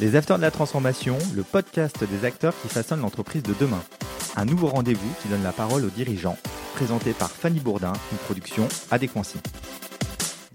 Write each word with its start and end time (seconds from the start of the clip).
Les 0.00 0.14
Acteurs 0.14 0.36
de 0.36 0.42
la 0.42 0.52
Transformation, 0.52 1.18
le 1.34 1.42
podcast 1.42 2.04
des 2.04 2.24
acteurs 2.24 2.54
qui 2.62 2.68
façonnent 2.68 3.00
l'entreprise 3.00 3.42
de 3.42 3.52
demain. 3.58 3.82
Un 4.36 4.44
nouveau 4.44 4.68
rendez-vous 4.68 5.12
qui 5.20 5.26
donne 5.26 5.42
la 5.42 5.50
parole 5.50 5.84
aux 5.84 5.90
dirigeants, 5.90 6.36
présenté 6.76 7.12
par 7.12 7.32
Fanny 7.32 7.58
Bourdin, 7.58 7.92
une 8.12 8.18
production 8.18 8.68
Adéquancy. 8.92 9.40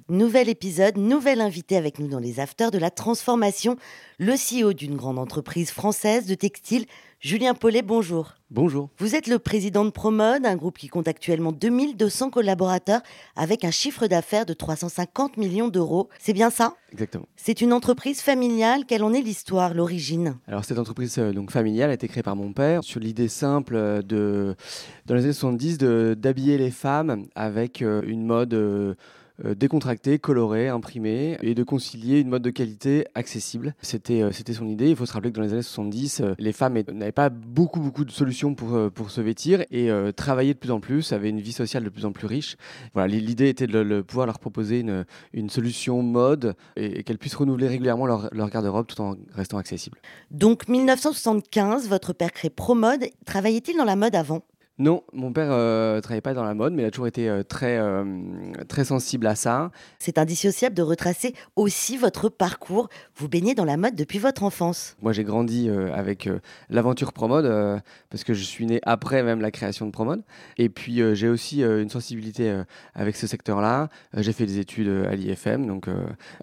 Nouvel 0.10 0.50
épisode, 0.50 0.98
nouvel 0.98 1.40
invité 1.40 1.78
avec 1.78 1.98
nous 1.98 2.10
dans 2.10 2.20
les 2.20 2.42
Afters 2.42 2.72
de 2.72 2.78
la 2.78 2.92
Transformation, 2.92 3.78
le 4.20 4.34
CEO 4.34 4.74
d'une 4.74 4.98
grande 4.98 5.18
entreprise 5.18 5.72
française 5.72 6.26
de 6.26 6.36
textile, 6.36 6.86
Julien 7.22 7.54
Paulet, 7.54 7.82
bonjour. 7.82 8.34
Bonjour. 8.52 8.90
Vous 8.98 9.16
êtes 9.16 9.28
le 9.28 9.40
président 9.40 9.86
de 9.86 9.92
Promode, 9.92 10.46
un 10.46 10.58
groupe 10.58 10.78
qui 10.78 10.90
compte 10.90 11.08
actuellement 11.08 11.54
2200 11.54 12.32
collaborateurs 12.32 13.00
avec 13.38 13.64
un 13.64 13.72
chiffre 13.72 14.08
d'affaires 14.08 14.46
de 14.46 14.54
350 14.54 15.38
millions 15.38 15.70
d'euros. 15.70 16.10
C'est 16.20 16.34
bien 16.34 16.50
ça? 16.50 16.76
Exactement. 16.92 17.26
C'est 17.38 17.62
une 17.62 17.72
entreprise 17.72 18.20
familiale? 18.20 18.84
Quelle 18.86 19.04
en 19.04 19.14
est 19.14 19.22
l'histoire, 19.22 19.74
l'origine? 19.74 20.36
Alors 20.48 20.66
cette 20.66 20.80
entreprise 20.80 21.18
euh, 21.18 21.32
donc 21.32 21.50
familiale 21.50 21.92
a 21.92 21.94
été 21.94 22.10
créée 22.10 22.24
par 22.24 22.36
mon 22.36 22.52
père 22.52 22.84
sur 22.84 23.00
l'idée 23.00 23.30
simple 23.30 23.76
euh, 23.76 24.02
de 24.02 24.58
dans 25.06 25.16
les 25.16 25.24
années 25.24 25.32
70 25.32 25.78
d'habiller 25.78 26.58
les 26.58 26.72
femmes 26.72 27.26
avec 27.36 27.82
euh, 27.82 28.02
une 28.06 28.26
mode 28.26 28.54
décontracté, 29.44 30.20
coloré, 30.20 30.70
imprimé, 30.70 31.38
et 31.42 31.56
de 31.56 31.64
concilier 31.64 32.20
une 32.20 32.30
mode 32.30 32.44
de 32.44 32.50
qualité 32.50 33.06
accessible. 33.16 33.76
C'était 33.82 34.22
euh, 34.22 34.32
c'était 34.32 34.54
son 34.54 34.68
idée. 34.68 34.90
Il 34.90 34.96
faut 34.96 35.06
se 35.06 35.14
rappeler 35.14 35.32
que 35.32 35.38
dans 35.38 35.42
les 35.42 35.54
années 35.54 35.62
70, 35.62 36.22
euh, 36.22 36.36
les 36.38 36.54
femmes 36.54 36.80
n'avaient 36.92 37.12
pas 37.12 37.30
beaucoup 37.30 37.80
beaucoup 37.80 38.06
de 38.06 38.12
solutions 38.12 38.56
pour, 38.56 38.92
pour 38.92 39.12
se 39.12 39.22
vêtir 39.22 39.64
et 39.72 39.90
travaillaient 40.16 40.54
de 40.54 40.60
plus 40.60 40.72
en 40.72 40.80
plus, 40.80 41.12
avaient 41.14 41.30
une 41.30 41.40
vie 41.40 41.52
sociale 41.52 41.84
de 41.84 41.90
plus 41.90 42.06
en 42.06 42.12
plus 42.12 42.28
riche. 42.28 42.58
Voilà, 42.94 43.08
l'idée 43.08 43.50
était 43.50 43.68
de 43.68 44.02
pouvoir 44.02 44.26
leur 44.26 44.40
proposer 44.40 44.80
une, 44.80 45.06
une 45.34 45.50
solution 45.50 46.02
mode 46.02 46.56
et, 46.76 47.00
et 47.00 47.04
qu'elles 47.04 47.18
puissent 47.18 47.36
renouveler 47.36 47.68
régulièrement 47.68 48.06
leur, 48.06 48.30
leur 48.32 48.50
garde-robe 48.50 48.88
tout 48.88 49.02
en 49.02 49.16
restant 49.34 49.58
accessible. 49.58 50.00
Donc 50.32 50.68
1975, 50.68 51.88
votre 51.88 52.14
père 52.14 52.32
crée 52.32 52.50
ProMode. 52.50 53.06
Travaillait-il 53.26 53.78
dans 53.78 53.86
la 53.86 53.96
mode 53.96 54.16
avant? 54.16 54.44
Non, 54.80 55.04
mon 55.14 55.32
père 55.32 55.50
ne 55.50 55.54
euh, 55.54 56.02
travaillait 56.02 56.22
pas 56.22 56.34
dans 56.34 56.44
la 56.44 56.56
mode, 56.56 56.74
mais 56.74 56.82
il 56.82 56.86
a 56.86 56.92
toujours 56.92 57.06
été 57.06 57.30
euh, 57.30 57.44
très, 57.44 57.78
euh, 57.78 58.04
très 58.68 58.86
sensible 58.86 59.28
à 59.28 59.36
ça. 59.36 59.70
C'est 60.00 60.18
indissociable 60.18 60.76
de 60.76 60.82
retracer 60.82 61.36
aussi 61.56 61.96
votre 61.96 62.28
parcours. 62.28 62.90
Vous 63.16 63.30
baignez 63.30 63.54
dans 63.54 63.66
la 63.66 63.78
mode 63.78 63.94
depuis 63.94 64.18
votre 64.18 64.42
enfance. 64.42 64.98
Moi, 65.04 65.14
j'ai 65.14 65.24
grandi 65.24 65.70
avec 65.70 66.28
l'aventure 66.70 67.14
Promode, 67.14 67.82
parce 68.10 68.24
que 68.24 68.34
je 68.34 68.44
suis 68.44 68.66
né 68.66 68.80
après 68.84 69.22
même 69.22 69.42
la 69.42 69.52
création 69.52 69.86
de 69.86 69.92
Promode. 69.92 70.24
Et 70.58 70.70
puis, 70.70 71.02
j'ai 71.16 71.30
aussi 71.30 71.62
une 71.62 71.90
sensibilité 71.90 72.64
avec 72.96 73.16
ce 73.16 73.28
secteur-là. 73.28 73.90
j'ai 74.18 74.34
fait 74.34 74.46
des 74.46 74.60
études 74.60 74.90
à 75.08 75.16
l'IFM, 75.16 75.68
donc 75.68 75.88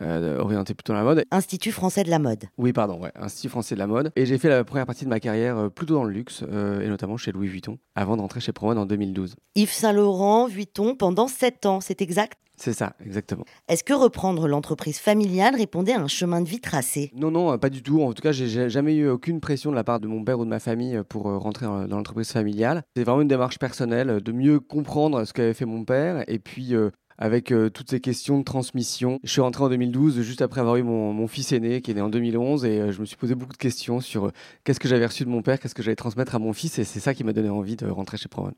orienté 0.01 0.75
plutôt 0.75 0.93
dans 0.93 0.99
la 0.99 1.05
mode. 1.05 1.25
Institut 1.31 1.73
français 1.73 2.05
de 2.05 2.11
la 2.11 2.19
mode. 2.19 2.45
Oui, 2.59 2.73
pardon, 2.73 3.01
ouais, 3.01 3.13
Institut 3.17 3.49
français 3.49 3.75
de 3.75 3.81
la 3.81 3.87
mode. 3.87 4.13
Et 4.17 4.27
j'ai 4.27 4.39
fait 4.39 4.49
la 4.49 4.65
première 4.65 4.87
partie 4.87 5.05
de 5.05 5.11
ma 5.11 5.21
carrière 5.21 5.71
plutôt 5.71 5.95
dans 5.95 6.05
le 6.05 6.13
luxe, 6.13 6.43
et 6.43 6.89
notamment 6.89 7.17
chez 7.17 7.33
Louis 7.33 7.49
Vuitton, 7.49 7.79
avant 7.95 8.17
rentré 8.21 8.41
chez 8.41 8.53
Promode 8.53 8.79
en 8.79 8.87
2012. 8.87 9.35
Yves 9.55 9.73
Saint-Laurent, 9.73 10.47
Vuitton, 10.47 10.95
pendant 10.95 11.29
7 11.29 11.67
ans, 11.67 11.81
c'est 11.81 12.03
exact? 12.03 12.39
C'est 12.61 12.75
ça, 12.75 12.93
exactement. 13.03 13.45
Est-ce 13.69 13.83
que 13.83 13.95
reprendre 13.95 14.47
l'entreprise 14.47 14.99
familiale 14.99 15.57
répondait 15.57 15.95
à 15.95 16.01
un 16.01 16.09
chemin 16.09 16.43
de 16.43 16.49
vie 16.49 16.61
tracé? 16.61 17.11
Non, 17.17 17.31
non, 17.31 17.57
pas 17.57 17.71
du 17.71 17.83
tout. 17.83 18.03
En 18.03 18.13
tout 18.13 18.21
cas, 18.21 18.33
j'ai 18.33 18.69
jamais 18.69 18.95
eu 18.97 19.09
aucune 19.09 19.41
pression 19.41 19.71
de 19.71 19.77
la 19.77 19.83
part 19.83 19.99
de 19.99 20.07
mon 20.07 20.23
père 20.25 20.39
ou 20.39 20.45
de 20.45 20.51
ma 20.51 20.61
famille 20.61 21.01
pour 21.09 21.27
euh, 21.27 21.39
rentrer 21.39 21.65
dans 21.65 21.87
l'entreprise 21.87 22.31
familiale. 22.31 22.83
C'est 22.95 23.05
vraiment 23.05 23.23
une 23.23 23.29
démarche 23.29 23.59
personnelle 23.59 24.21
de 24.21 24.33
mieux 24.33 24.61
comprendre 24.61 25.25
ce 25.25 25.33
qu'avait 25.33 25.55
fait 25.55 25.65
mon 25.65 25.85
père 25.87 26.23
et 26.29 26.39
puis 26.39 26.75
euh, 26.75 26.91
avec 27.21 27.53
euh, 27.53 27.69
toutes 27.69 27.91
ces 27.91 28.01
questions 28.01 28.39
de 28.39 28.45
transmission. 28.45 29.21
Je 29.23 29.31
suis 29.31 29.43
rentré 29.43 29.63
en 29.63 29.69
2012, 29.69 30.23
juste 30.23 30.43
après 30.43 30.61
avoir 30.61 30.77
eu 30.77 30.83
mon, 30.83 31.27
fils 31.29 31.53
aîné 31.53 31.83
qui 31.83 31.93
est 31.93 31.95
né 31.95 32.01
en 32.01 32.09
2011, 32.09 32.65
et 32.65 32.81
euh, 32.81 32.93
je 32.93 33.01
me 33.01 33.05
suis 33.05 33.17
posé 33.17 33.35
beaucoup 33.35 33.53
de 33.53 33.59
questions 33.59 34.01
sur 34.01 34.27
euh, 34.27 34.33
qu'est-ce 34.65 34.81
que 34.81 34.89
j'avais 34.89 35.07
reçu 35.07 35.25
de 35.25 35.29
mon 35.29 35.43
père, 35.43 35.61
qu'est-ce 35.61 35.75
que 35.75 35.83
j'allais 35.83 35.97
transmettre 35.97 36.35
à 36.35 36.39
mon 36.39 36.53
fils, 36.53 36.79
et 36.79 36.85
c'est 36.85 36.99
ça 36.99 37.15
qui 37.15 37.23
m'a 37.23 37.35
donné 37.35 37.51
envie 37.51 37.77
de 37.77 37.87
rentrer 37.87 38.17
chez 38.17 38.29
Promode. 38.29 38.55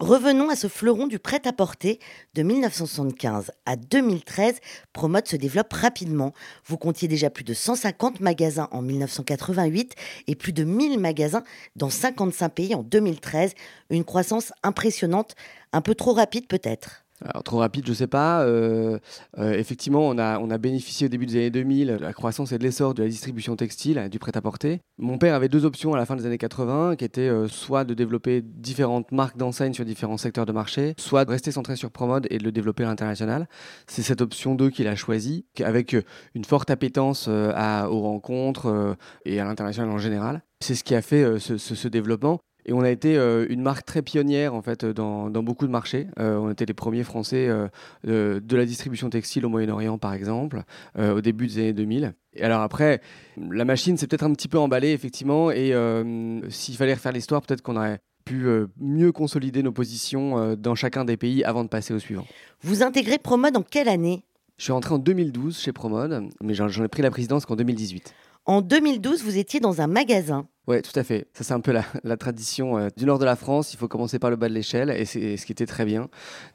Revenons 0.00 0.48
à 0.48 0.56
ce 0.56 0.66
fleuron 0.66 1.06
du 1.06 1.18
prêt-à-porter. 1.18 1.98
De 2.32 2.42
1975 2.42 3.52
à 3.66 3.76
2013, 3.76 4.58
Promode 4.94 5.28
se 5.28 5.36
développe 5.36 5.74
rapidement. 5.74 6.32
Vous 6.64 6.78
comptiez 6.78 7.06
déjà 7.06 7.28
plus 7.28 7.44
de 7.44 7.52
150 7.52 8.20
magasins 8.20 8.68
en 8.72 8.80
1988 8.80 9.94
et 10.26 10.36
plus 10.36 10.54
de 10.54 10.64
1000 10.64 10.98
magasins 10.98 11.42
dans 11.76 11.90
55 11.90 12.48
pays 12.48 12.74
en 12.74 12.82
2013. 12.82 13.52
Une 13.90 14.04
croissance 14.04 14.54
impressionnante, 14.62 15.34
un 15.74 15.82
peu 15.82 15.94
trop 15.94 16.14
rapide 16.14 16.46
peut-être. 16.46 17.04
Alors, 17.22 17.42
trop 17.42 17.58
rapide, 17.58 17.84
je 17.84 17.90
ne 17.90 17.96
sais 17.96 18.06
pas. 18.06 18.42
Euh, 18.42 18.98
euh, 19.38 19.52
effectivement, 19.52 20.08
on 20.08 20.16
a, 20.16 20.38
on 20.38 20.50
a 20.50 20.56
bénéficié 20.56 21.06
au 21.06 21.10
début 21.10 21.26
des 21.26 21.36
années 21.36 21.50
2000 21.50 21.88
de 21.88 21.92
la 21.96 22.14
croissance 22.14 22.52
et 22.52 22.58
de 22.58 22.62
l'essor 22.62 22.94
de 22.94 23.02
la 23.02 23.08
distribution 23.08 23.56
textile, 23.56 24.08
du 24.10 24.18
prêt-à-porter. 24.18 24.80
Mon 24.98 25.18
père 25.18 25.34
avait 25.34 25.50
deux 25.50 25.66
options 25.66 25.92
à 25.92 25.98
la 25.98 26.06
fin 26.06 26.16
des 26.16 26.24
années 26.24 26.38
80, 26.38 26.96
qui 26.96 27.04
étaient 27.04 27.28
euh, 27.28 27.46
soit 27.46 27.84
de 27.84 27.92
développer 27.92 28.40
différentes 28.42 29.12
marques 29.12 29.36
d'enseigne 29.36 29.74
sur 29.74 29.84
différents 29.84 30.16
secteurs 30.16 30.46
de 30.46 30.52
marché, 30.52 30.94
soit 30.98 31.26
de 31.26 31.30
rester 31.30 31.52
centré 31.52 31.76
sur 31.76 31.90
Promode 31.90 32.26
et 32.30 32.38
de 32.38 32.44
le 32.44 32.52
développer 32.52 32.84
à 32.84 32.86
l'international. 32.86 33.48
C'est 33.86 34.02
cette 34.02 34.22
option 34.22 34.54
2 34.54 34.70
qu'il 34.70 34.88
a 34.88 34.96
choisie, 34.96 35.44
avec 35.62 35.94
une 36.34 36.44
forte 36.44 36.70
appétence 36.70 37.28
à, 37.28 37.90
aux 37.90 38.00
rencontres 38.00 38.96
et 39.24 39.40
à 39.40 39.44
l'international 39.44 39.90
en 39.90 39.98
général. 39.98 40.42
C'est 40.60 40.74
ce 40.74 40.84
qui 40.84 40.94
a 40.94 41.02
fait 41.02 41.38
ce, 41.38 41.58
ce 41.58 41.88
développement. 41.88 42.40
Et 42.70 42.72
on 42.72 42.82
a 42.82 42.90
été 42.90 43.16
euh, 43.16 43.46
une 43.50 43.62
marque 43.62 43.84
très 43.84 44.00
pionnière 44.00 44.54
en 44.54 44.62
fait 44.62 44.84
dans, 44.84 45.28
beaucoup 45.28 45.66
de 45.66 45.72
marchés. 45.72 46.06
Euh, 46.20 46.36
on 46.36 46.52
était 46.52 46.66
les 46.66 46.72
premiers 46.72 47.02
Français 47.02 47.48
euh, 47.48 47.68
de 48.40 48.56
la 48.56 48.64
distribution 48.64 49.10
textile 49.10 49.44
au 49.44 49.48
Moyen-Orient 49.48 49.98
par 49.98 50.14
exemple, 50.14 50.62
au 50.96 51.20
début 51.20 51.48
des 51.48 51.58
années 51.58 51.72
2000. 51.72 52.14
Et 52.34 52.44
alors 52.44 52.60
après, 52.60 53.00
la 53.36 53.64
machine 53.64 53.96
s'est 53.96 54.06
peut-être 54.06 54.22
un 54.22 54.32
petit 54.34 54.46
peu 54.46 54.58
emballée 54.58 54.92
effectivement. 54.92 55.50
Et 55.50 55.74
s'il 56.48 56.76
fallait 56.76 56.94
refaire 56.94 57.10
l'histoire, 57.10 57.42
peut-être 57.42 57.62
qu'on 57.62 57.76
aurait 57.76 57.98
pu 58.24 58.46
mieux 58.78 59.10
consolider 59.10 59.64
nos 59.64 59.72
positions 59.72 60.54
dans 60.54 60.76
chacun 60.76 61.04
des 61.04 61.16
pays 61.16 61.42
avant 61.42 61.64
de 61.64 61.68
passer 61.68 61.92
au 61.92 61.98
suivant. 61.98 62.26
Vous 62.62 62.84
intégrez 62.84 63.18
Promode 63.18 63.56
en 63.56 63.62
quelle 63.62 63.88
année? 63.88 64.22
Je 64.58 64.64
suis 64.64 64.72
rentré 64.72 64.94
en 64.94 64.98
2012 64.98 65.58
chez 65.58 65.72
Promode, 65.72 66.28
mais 66.40 66.54
j'en 66.54 66.68
ai 66.68 66.88
pris 66.88 67.02
la 67.02 67.10
présidence 67.10 67.46
qu'en 67.46 67.56
2018. 67.56 68.14
En 68.46 68.62
2012, 68.62 69.22
vous 69.24 69.38
étiez 69.38 69.58
dans 69.58 69.80
un 69.80 69.86
magasin. 69.86 70.46
Oui, 70.70 70.82
tout 70.82 70.96
à 70.96 71.02
fait. 71.02 71.26
Ça, 71.32 71.42
c'est 71.42 71.52
un 71.52 71.58
peu 71.58 71.72
la, 71.72 72.16
tradition 72.16 72.78
euh, 72.78 72.90
du 72.96 73.04
nord 73.04 73.18
de 73.18 73.24
la 73.24 73.34
France. 73.34 73.74
Il 73.74 73.76
faut 73.76 73.88
commencer 73.88 74.20
par 74.20 74.30
le 74.30 74.36
bas 74.36 74.48
de 74.48 74.54
l'échelle, 74.54 74.90
et 74.90 75.04
c'est 75.04 75.36
ce 75.36 75.44
qui 75.44 75.50
était 75.50 75.66
très 75.66 75.84
bien. 75.84 76.08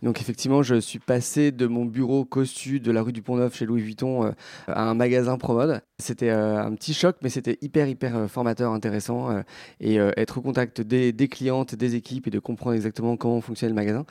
Donc, 0.04 0.22
effectivement, 0.22 0.64
je 0.64 0.76
suis 0.76 1.00
passé 1.00 1.52
de 1.52 1.68
mon 1.68 1.84
bureau 1.84 2.24
cossu 2.24 2.80
de 2.80 2.94
la 2.94 3.02
rue 3.02 3.12
du 3.12 3.22
Pont-Neuf 3.22 3.58
chez 3.58 3.66
Louis 3.66 3.82
Vuitton 3.82 4.24
euh, 4.24 4.32
à 4.68 4.84
un 4.84 4.94
magasin 4.94 5.38
Promode. 5.38 5.82
C'était 5.98 6.30
euh, 6.30 6.64
un 6.64 6.74
petit 6.76 6.94
choc, 6.94 7.18
mais 7.24 7.28
c'était 7.28 7.58
hyper, 7.62 7.90
hyper 7.90 8.32
formateur, 8.32 8.72
intéressant. 8.72 9.44
et 9.82 9.98
être 9.98 10.38
au 10.38 10.42
contact 10.42 10.80
des, 10.80 11.12
des, 11.12 11.28
clientes, 11.28 11.76
des 11.76 11.96
équipes 11.96 12.28
et 12.28 12.32
de 12.32 12.40
comprendre 12.40 12.78
exactement 12.78 13.18
comment 13.18 13.42
fonctionnait 13.42 13.72
le 13.72 13.76
magasin. 13.76 14.06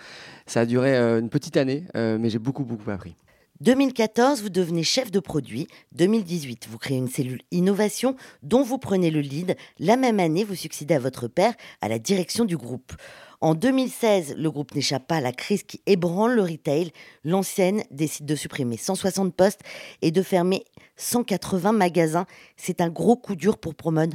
Ça 0.44 0.60
a 0.60 0.66
duré 0.66 0.94
une 0.94 1.30
petite 1.30 1.56
année, 1.56 1.84
mais 1.94 2.28
j'ai 2.28 2.38
beaucoup, 2.38 2.64
beaucoup 2.64 2.90
appris. 2.90 3.16
2014, 3.60 4.42
vous 4.42 4.48
devenez 4.48 4.82
chef 4.82 5.12
de 5.12 5.20
produit. 5.20 5.68
2018, 5.92 6.66
vous 6.68 6.78
créez 6.78 6.96
une 6.96 7.08
cellule 7.08 7.42
innovation 7.52 8.16
dont 8.42 8.62
vous 8.62 8.78
prenez 8.78 9.10
le 9.10 9.20
lead. 9.20 9.56
La 9.78 9.96
même 9.96 10.18
année, 10.18 10.42
vous 10.42 10.56
succédez 10.56 10.94
à 10.94 10.98
votre 10.98 11.28
père 11.28 11.54
à 11.80 11.88
la 11.88 12.00
direction 12.00 12.44
du 12.44 12.56
groupe. 12.56 12.92
En 13.40 13.54
2016, 13.54 14.34
le 14.36 14.50
groupe 14.50 14.74
n'échappe 14.74 15.06
pas 15.06 15.16
à 15.16 15.20
la 15.20 15.32
crise 15.32 15.62
qui 15.62 15.80
ébranle 15.86 16.34
le 16.34 16.42
retail. 16.42 16.90
L'ancienne 17.22 17.84
décide 17.90 18.26
de 18.26 18.34
supprimer 18.34 18.76
160 18.76 19.34
postes 19.34 19.60
et 20.02 20.10
de 20.10 20.22
fermer 20.22 20.64
180 20.96 21.72
magasins. 21.72 22.26
C'est 22.56 22.80
un 22.80 22.88
gros 22.88 23.16
coup 23.16 23.36
dur 23.36 23.58
pour 23.58 23.74
Promode. 23.74 24.14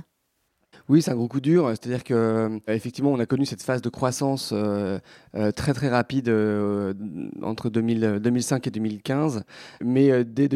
Oui, 0.89 1.03
c'est 1.03 1.11
un 1.11 1.15
gros 1.15 1.27
coup 1.27 1.39
dur. 1.39 1.69
C'est-à-dire 1.69 2.03
que 2.03 2.13
euh, 2.15 2.59
effectivement, 2.67 3.11
on 3.11 3.19
a 3.19 3.27
connu 3.27 3.45
cette 3.45 3.61
phase 3.61 3.81
de 3.83 3.89
croissance 3.89 4.49
euh, 4.53 4.99
euh, 5.35 5.51
très 5.51 5.73
très 5.73 5.87
rapide 5.87 6.29
entre 7.43 7.69
2005 7.69 8.65
et 8.65 8.71
2015, 8.71 9.43
mais 9.83 10.25
dès 10.25 10.49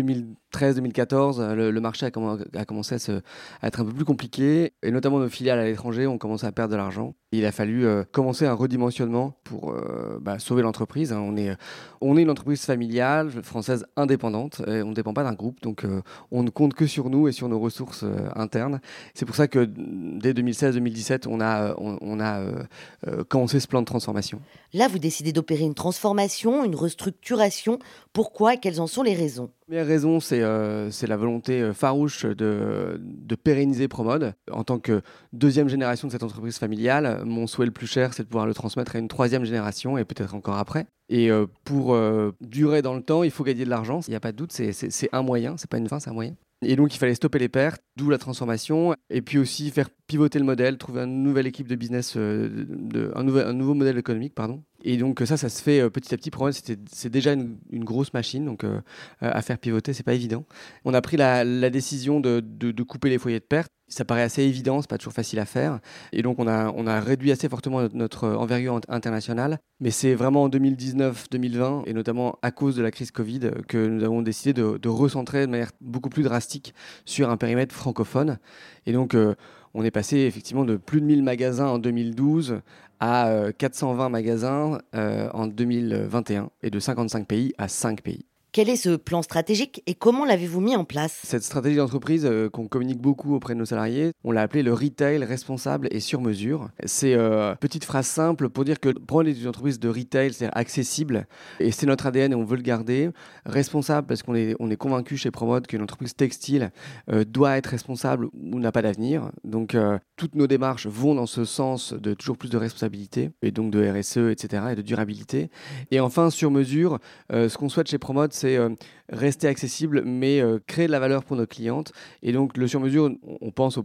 2013-2014, 0.53 1.53
le, 1.53 1.81
marché 1.81 2.05
a, 2.05 2.11
commencé 2.11 2.95
à, 2.95 3.67
être 3.67 3.81
un 3.81 3.85
peu 3.85 3.93
plus 3.93 4.05
compliqué, 4.05 4.73
et 4.83 4.91
notamment 4.91 5.19
nos 5.19 5.29
filiales 5.29 5.59
à 5.59 5.65
l'étranger 5.65 6.07
ont 6.07 6.17
commencé 6.17 6.45
à 6.45 6.51
perdre 6.51 6.71
de 6.71 6.77
l'argent. 6.77 7.15
Il 7.31 7.45
a 7.45 7.51
fallu 7.51 7.87
commencer 8.11 8.45
un 8.45 8.53
redimensionnement 8.53 9.35
pour 9.43 9.75
bah, 10.21 10.37
sauver 10.37 10.61
l'entreprise. 10.61 11.11
Hein. 11.11 11.19
On 11.19 11.35
est 11.35 11.55
on 11.99 12.15
est 12.15 12.21
une 12.21 12.29
entreprise 12.29 12.63
familiale 12.63 13.31
française 13.41 13.87
indépendante. 13.95 14.61
On 14.67 14.89
ne 14.89 14.93
dépend 14.93 15.15
pas 15.15 15.23
d'un 15.23 15.33
groupe, 15.33 15.59
donc 15.61 15.83
on 16.31 16.43
ne 16.43 16.51
compte 16.51 16.75
que 16.75 16.85
sur 16.85 17.09
nous 17.09 17.27
et 17.27 17.31
sur 17.31 17.49
nos 17.49 17.59
ressources 17.59 18.05
internes. 18.35 18.81
C'est 19.15 19.25
pour 19.25 19.35
ça 19.35 19.47
que 19.47 19.67
dès 19.67 20.33
2016-2017, 20.33 21.27
on 21.27 21.41
a, 21.41 21.75
on, 21.77 22.19
a 22.19 22.39
euh, 22.39 22.63
euh, 23.07 23.23
commencé 23.23 23.59
ce 23.59 23.67
plan 23.67 23.81
de 23.81 23.85
transformation. 23.85 24.41
Là, 24.73 24.87
vous 24.87 24.99
décidez 24.99 25.31
d'opérer 25.31 25.63
une 25.63 25.75
transformation, 25.75 26.63
une 26.63 26.75
restructuration. 26.75 27.79
Pourquoi 28.11 28.55
et 28.55 28.57
quelles 28.57 28.81
en 28.81 28.87
sont 28.87 29.03
les 29.03 29.13
raisons? 29.13 29.49
Première 29.65 29.85
raison, 29.85 30.19
c'est 30.19 30.41
euh, 30.41 30.89
la 31.07 31.17
volonté 31.17 31.71
farouche 31.73 32.25
de, 32.25 32.99
pérenniser 33.43 33.87
Promode. 33.87 34.33
En 34.51 34.63
tant 34.63 34.79
que 34.79 35.01
deuxième 35.33 35.67
génération 35.67 36.07
de 36.07 36.11
cette 36.11 36.23
entreprise 36.23 36.57
familiale, 36.57 37.23
mon 37.25 37.47
souhait 37.47 37.65
le 37.65 37.71
plus 37.71 37.87
cher, 37.87 38.13
c'est 38.13 38.23
de 38.23 38.27
pouvoir 38.27 38.45
le 38.45 38.53
transmettre 38.53 38.95
à 38.95 38.99
une 38.99 39.07
troisième 39.07 39.45
génération 39.45 39.97
et 39.97 40.05
peut-être 40.05 40.35
encore 40.35 40.57
après. 40.57 40.85
Et 41.09 41.29
pour 41.65 41.97
durer 42.41 42.81
dans 42.81 42.93
le 42.95 43.01
temps, 43.01 43.23
il 43.23 43.31
faut 43.31 43.43
gagner 43.43 43.65
de 43.65 43.69
l'argent. 43.69 43.99
Il 44.07 44.11
n'y 44.11 44.15
a 44.15 44.19
pas 44.19 44.31
de 44.31 44.37
doute, 44.37 44.51
c'est 44.51 45.09
un 45.11 45.21
moyen, 45.21 45.57
c'est 45.57 45.69
pas 45.69 45.77
une 45.77 45.89
fin, 45.89 45.99
c'est 45.99 46.09
un 46.09 46.13
moyen. 46.13 46.35
Et 46.65 46.75
donc, 46.75 46.93
il 46.95 46.97
fallait 46.97 47.15
stopper 47.15 47.39
les 47.39 47.49
pertes, 47.49 47.81
d'où 47.95 48.09
la 48.09 48.17
transformation, 48.17 48.95
et 49.09 49.21
puis 49.21 49.37
aussi 49.37 49.69
faire 49.69 49.89
pivoter 50.07 50.39
le 50.39 50.45
modèle, 50.45 50.77
trouver 50.77 51.01
une 51.01 51.23
nouvelle 51.23 51.47
équipe 51.47 51.67
de 51.67 51.75
business, 51.75 52.13
euh, 52.17 53.11
un, 53.15 53.23
nouveau 53.53 53.73
modèle 53.73 53.97
économique, 53.97 54.33
pardon. 54.33 54.63
Et 54.83 54.97
donc 54.97 55.21
ça, 55.25 55.37
ça 55.37 55.49
se 55.49 55.61
fait 55.61 55.79
euh, 55.79 55.89
petit 55.89 56.13
à 56.13 56.17
petit. 56.17 56.29
Pour 56.29 56.49
c'est 56.51 57.09
déjà 57.09 57.33
une, 57.33 57.57
grosse 57.83 58.13
machine, 58.13 58.45
donc 58.45 58.63
euh, 58.63 58.81
à 59.21 59.41
faire 59.41 59.57
pivoter, 59.57 59.93
c'est 59.93 60.03
pas 60.03 60.13
évident. 60.13 60.45
On 60.83 60.93
a 60.93 61.01
pris 61.01 61.17
la, 61.17 61.69
décision 61.69 62.19
de, 62.19 62.41
couper 62.83 63.09
les 63.09 63.17
foyers 63.17 63.39
de 63.39 63.45
perte. 63.45 63.71
Ça 63.87 64.05
paraît 64.05 64.23
assez 64.23 64.41
évident, 64.43 64.81
c'est 64.81 64.89
pas 64.89 64.97
toujours 64.97 65.13
facile 65.13 65.39
à 65.39 65.45
faire. 65.45 65.79
Et 66.11 66.21
donc 66.21 66.39
on 66.39 66.47
a, 66.47 66.99
réduit 66.99 67.31
assez 67.31 67.47
fortement 67.47 67.87
notre, 67.93 68.27
envergure 68.27 68.79
internationale. 68.89 69.59
Mais 69.79 69.91
c'est 69.91 70.15
vraiment 70.15 70.43
en 70.43 70.49
2019-2020, 70.49 71.83
et 71.85 71.93
notamment 71.93 72.37
à 72.41 72.51
cause 72.51 72.75
de 72.75 72.81
la 72.81 72.91
crise 72.91 73.11
Covid, 73.11 73.51
que 73.67 73.85
nous 73.85 74.03
avons 74.03 74.21
décidé 74.21 74.53
de, 74.53 74.77
de 74.77 74.89
recentrer 74.89 75.45
de 75.45 75.51
manière 75.51 75.71
beaucoup 75.81 76.09
plus 76.09 76.23
drastique 76.23 76.73
sur 77.05 77.29
un 77.29 77.37
périmètre 77.37 77.73
francophone. 77.73 78.39
Et 78.85 78.93
donc 78.93 79.13
euh, 79.13 79.35
on 79.73 79.83
est 79.83 79.91
passé 79.91 80.17
effectivement 80.19 80.65
de 80.65 80.77
plus 80.77 81.01
de 81.01 81.05
1000 81.05 81.23
magasins 81.23 81.67
en 81.67 81.79
2012 81.79 82.61
à 82.99 83.51
420 83.57 84.09
magasins 84.09 84.79
euh, 84.95 85.29
en 85.33 85.47
2021 85.47 86.49
et 86.61 86.69
de 86.69 86.79
55 86.79 87.27
pays 87.27 87.53
à 87.57 87.67
5 87.67 88.01
pays. 88.01 88.25
Quel 88.53 88.69
est 88.69 88.75
ce 88.75 88.95
plan 88.95 89.23
stratégique 89.23 89.81
et 89.87 89.95
comment 89.95 90.25
l'avez-vous 90.25 90.61
mis 90.61 90.75
en 90.75 90.85
place? 90.85 91.21
Cette 91.23 91.41
stratégie 91.41 91.77
d'entreprise 91.77 92.23
euh, 92.23 92.51
qu'on 92.51 92.67
communique 92.67 93.01
beaucoup 93.01 93.33
auprès 93.33 93.55
de 93.55 93.59
nos 93.59 93.65
salariés, 93.65 94.11
on 94.23 94.31
l'a 94.31 94.43
appelé 94.43 94.61
le 94.61 94.71
retail 94.71 95.23
responsable 95.23 95.87
et 95.89 95.99
sur 95.99 96.21
mesure. 96.21 96.69
C'est 96.85 97.15
euh, 97.15 97.55
petite 97.55 97.83
phrase 97.83 98.05
simple 98.05 98.49
pour 98.49 98.63
dire 98.63 98.79
que 98.79 98.89
prendre 98.89 99.27
une 99.27 99.47
entreprise 99.47 99.79
de 99.79 99.89
retail, 99.89 100.33
c'est 100.33 100.51
accessible 100.53 101.25
et 101.59 101.71
c'est 101.71 101.87
notre 101.87 102.05
ADN 102.05 102.33
et 102.33 102.35
on 102.35 102.45
veut 102.45 102.57
le 102.57 102.61
garder. 102.61 103.09
Responsable 103.47 104.05
parce 104.05 104.21
qu'on 104.21 104.35
est, 104.35 104.55
on 104.59 104.69
est 104.69 104.77
convaincu 104.77 105.17
chez 105.17 105.31
Promode 105.31 105.65
qu'une 105.65 105.81
entreprise 105.81 106.13
textile 106.15 106.69
euh, 107.11 107.25
doit 107.25 107.57
être 107.57 107.65
responsable 107.65 108.27
ou 108.35 108.59
n'a 108.59 108.71
pas 108.71 108.83
d'avenir. 108.83 109.31
Donc 109.43 109.73
euh, 109.73 109.97
toutes 110.23 110.35
nos 110.35 110.47
démarches 110.47 110.87
vont 110.87 111.15
dans 111.15 111.25
ce 111.25 111.43
sens 111.43 111.91
de 111.91 112.13
toujours 112.13 112.37
plus 112.37 112.49
de 112.49 112.55
responsabilité 112.55 113.31
et 113.41 113.51
donc 113.51 113.71
de 113.71 113.85
RSE, 113.85 114.31
etc. 114.31 114.67
et 114.71 114.75
de 114.75 114.81
durabilité. 114.81 115.49
Et 115.91 115.99
enfin, 115.99 116.29
sur 116.29 116.49
mesure, 116.49 116.99
euh, 117.33 117.49
ce 117.49 117.57
qu'on 117.57 117.67
souhaite 117.67 117.89
chez 117.89 117.97
Promode, 117.97 118.31
c'est 118.31 118.55
euh, 118.55 118.69
rester 119.09 119.49
accessible, 119.49 120.01
mais 120.05 120.39
euh, 120.39 120.59
créer 120.65 120.87
de 120.87 120.93
la 120.93 121.01
valeur 121.01 121.25
pour 121.25 121.35
nos 121.35 121.45
clientes. 121.45 121.91
Et 122.21 122.31
donc, 122.31 122.55
le 122.55 122.69
sur-mesure, 122.69 123.11
on 123.41 123.51
pense 123.51 123.79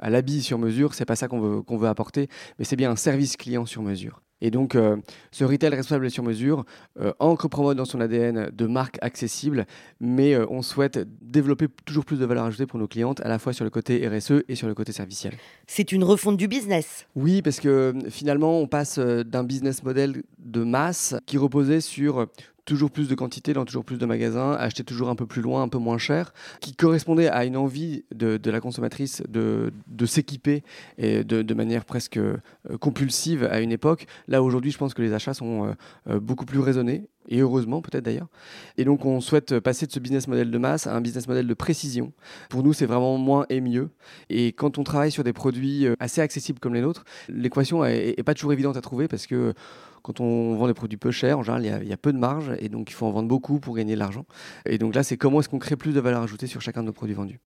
à 0.00 0.10
l'habit 0.10 0.42
sur-mesure, 0.42 0.94
c'est 0.94 1.04
pas 1.04 1.14
ça 1.14 1.28
qu'on 1.28 1.62
veut 1.78 1.88
apporter, 1.88 2.26
mais 2.58 2.64
c'est 2.64 2.74
bien 2.74 2.90
un 2.90 2.96
service 2.96 3.36
client 3.36 3.64
sur 3.64 3.82
mesure. 3.82 4.20
Et 4.40 4.50
donc, 4.50 4.74
euh, 4.74 4.96
ce 5.30 5.44
retail 5.44 5.70
responsable 5.70 6.06
et 6.06 6.10
sur 6.10 6.22
mesure 6.22 6.64
euh, 7.00 7.12
ancre 7.18 7.48
Promode 7.48 7.76
dans 7.76 7.84
son 7.84 8.00
ADN 8.00 8.50
de 8.52 8.66
marque 8.66 8.98
accessible, 9.00 9.66
mais 10.00 10.34
euh, 10.34 10.46
on 10.50 10.62
souhaite 10.62 11.00
développer 11.20 11.66
toujours 11.84 12.04
plus 12.04 12.18
de 12.18 12.24
valeur 12.24 12.44
ajoutée 12.44 12.66
pour 12.66 12.78
nos 12.78 12.86
clientes, 12.86 13.20
à 13.20 13.28
la 13.28 13.38
fois 13.38 13.52
sur 13.52 13.64
le 13.64 13.70
côté 13.70 14.06
RSE 14.06 14.44
et 14.48 14.54
sur 14.54 14.68
le 14.68 14.74
côté 14.74 14.92
serviciel. 14.92 15.34
C'est 15.66 15.92
une 15.92 16.04
refonte 16.04 16.36
du 16.36 16.48
business. 16.48 17.06
Oui, 17.16 17.42
parce 17.42 17.60
que 17.60 17.94
finalement, 18.10 18.60
on 18.60 18.66
passe 18.66 18.98
d'un 18.98 19.44
business 19.44 19.82
model 19.82 20.22
de 20.38 20.62
masse 20.62 21.16
qui 21.26 21.36
reposait 21.36 21.80
sur 21.80 22.28
toujours 22.68 22.90
plus 22.90 23.08
de 23.08 23.14
quantité 23.14 23.54
dans 23.54 23.64
toujours 23.64 23.84
plus 23.84 23.96
de 23.96 24.04
magasins, 24.04 24.52
acheter 24.52 24.84
toujours 24.84 25.08
un 25.08 25.14
peu 25.14 25.26
plus 25.26 25.40
loin, 25.40 25.62
un 25.62 25.68
peu 25.68 25.78
moins 25.78 25.96
cher, 25.96 26.34
qui 26.60 26.76
correspondait 26.76 27.28
à 27.28 27.46
une 27.46 27.56
envie 27.56 28.04
de, 28.14 28.38
la 28.50 28.60
consommatrice 28.60 29.22
de, 29.26 29.72
s'équiper 30.04 30.62
et 30.98 31.24
de, 31.24 31.54
manière 31.54 31.86
presque 31.86 32.18
euh, 32.18 32.36
compulsive 32.78 33.44
à 33.50 33.60
une 33.60 33.72
époque. 33.72 34.06
Là 34.28 34.42
aujourd'hui, 34.42 34.70
je 34.70 34.76
pense 34.76 34.92
que 34.92 35.00
les 35.00 35.14
achats 35.14 35.32
sont 35.32 35.64
euh, 35.64 35.72
euh, 36.10 36.20
beaucoup 36.20 36.44
plus 36.44 36.60
raisonnés 36.60 37.08
et 37.30 37.40
heureusement 37.40 37.80
peut-être 37.80 38.04
d'ailleurs. 38.04 38.28
Et 38.76 38.84
donc 38.84 39.06
on 39.06 39.20
souhaite 39.20 39.58
passer 39.60 39.86
de 39.86 39.92
ce 39.92 39.98
business 39.98 40.28
model 40.28 40.50
de 40.50 40.58
masse 40.58 40.86
à 40.86 40.94
un 40.94 41.00
business 41.00 41.26
model 41.26 41.46
de 41.46 41.54
précision. 41.54 42.12
Pour 42.50 42.62
nous, 42.62 42.74
c'est 42.74 42.86
vraiment 42.86 43.16
moins 43.16 43.46
et 43.48 43.62
mieux. 43.62 43.88
Et 44.28 44.52
quand 44.52 44.76
on 44.76 44.84
travaille 44.84 45.10
sur 45.10 45.24
des 45.24 45.32
produits 45.32 45.86
assez 46.00 46.20
accessibles 46.20 46.58
comme 46.58 46.74
les 46.74 46.82
nôtres, 46.82 47.04
l'équation 47.28 47.84
est, 47.84 48.14
est 48.18 48.22
pas 48.22 48.34
toujours 48.34 48.52
évidente 48.52 48.76
à 48.76 48.82
trouver 48.82 49.08
parce 49.08 49.26
que 49.26 49.54
quand 50.02 50.20
on 50.20 50.56
vend 50.56 50.66
des 50.66 50.74
produits 50.74 50.98
peu 50.98 51.10
chers, 51.10 51.38
en 51.38 51.42
général, 51.42 51.82
il 51.82 51.88
y, 51.88 51.92
a, 51.92 51.96
peu 51.96 52.12
de 52.12 52.18
marge 52.18 52.52
et 52.58 52.68
donc 52.68 52.90
il 52.90 52.94
faut 52.94 53.06
en 53.06 53.10
vendre 53.10 53.28
beaucoup 53.28 53.60
pour 53.60 53.74
gagner 53.76 53.94
de 53.94 53.98
l'argent. 53.98 54.24
Et 54.66 54.78
donc 54.78 54.94
là, 54.94 55.02
c'est 55.02 55.16
comment 55.16 55.40
est-ce 55.40 55.48
qu'on 55.48 55.58
crée 55.58 55.76
plus 55.76 55.92
de 55.92 56.00
valeur 56.00 56.22
ajoutée 56.22 56.46
sur 56.46 56.60
chacun 56.60 56.82
de 56.82 56.86
nos 56.86 56.92
produits 56.92 57.14
vendus. 57.14 57.40